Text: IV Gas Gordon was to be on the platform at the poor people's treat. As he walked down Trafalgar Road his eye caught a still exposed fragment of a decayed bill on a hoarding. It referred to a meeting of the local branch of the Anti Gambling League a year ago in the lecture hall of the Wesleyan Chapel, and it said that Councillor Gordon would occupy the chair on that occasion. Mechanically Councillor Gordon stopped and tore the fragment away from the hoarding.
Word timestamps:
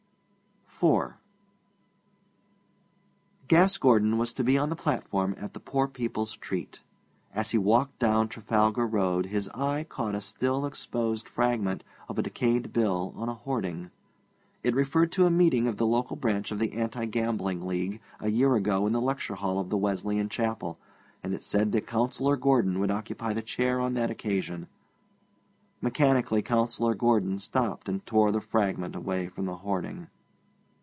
IV 0.83 1.13
Gas 3.47 3.77
Gordon 3.77 4.17
was 4.17 4.33
to 4.33 4.43
be 4.43 4.57
on 4.57 4.69
the 4.71 4.75
platform 4.75 5.35
at 5.37 5.53
the 5.53 5.59
poor 5.59 5.87
people's 5.87 6.35
treat. 6.35 6.79
As 7.35 7.51
he 7.51 7.59
walked 7.59 7.99
down 7.99 8.27
Trafalgar 8.29 8.87
Road 8.87 9.27
his 9.27 9.47
eye 9.49 9.83
caught 9.87 10.15
a 10.15 10.21
still 10.21 10.65
exposed 10.65 11.29
fragment 11.29 11.83
of 12.09 12.17
a 12.17 12.23
decayed 12.23 12.73
bill 12.73 13.13
on 13.15 13.29
a 13.29 13.35
hoarding. 13.35 13.91
It 14.63 14.73
referred 14.73 15.11
to 15.11 15.27
a 15.27 15.29
meeting 15.29 15.67
of 15.67 15.77
the 15.77 15.85
local 15.85 16.15
branch 16.15 16.49
of 16.49 16.57
the 16.57 16.73
Anti 16.73 17.05
Gambling 17.05 17.67
League 17.67 18.01
a 18.19 18.31
year 18.31 18.55
ago 18.55 18.87
in 18.87 18.93
the 18.93 19.01
lecture 19.01 19.35
hall 19.35 19.59
of 19.59 19.69
the 19.69 19.77
Wesleyan 19.77 20.29
Chapel, 20.29 20.79
and 21.21 21.35
it 21.35 21.43
said 21.43 21.73
that 21.73 21.85
Councillor 21.85 22.37
Gordon 22.37 22.79
would 22.79 22.89
occupy 22.89 23.33
the 23.33 23.43
chair 23.43 23.79
on 23.79 23.93
that 23.93 24.09
occasion. 24.09 24.65
Mechanically 25.79 26.41
Councillor 26.41 26.95
Gordon 26.95 27.37
stopped 27.37 27.87
and 27.87 28.03
tore 28.07 28.31
the 28.31 28.41
fragment 28.41 28.95
away 28.95 29.27
from 29.29 29.45
the 29.45 29.57
hoarding. 29.57 30.07